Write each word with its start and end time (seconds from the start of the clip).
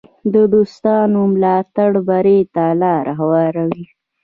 د 0.33 0.35
دوستانو 0.53 1.19
ملاتړ 1.33 1.91
بری 2.07 2.39
ته 2.55 2.65
لار 2.81 3.05
هواروي. 3.19 3.85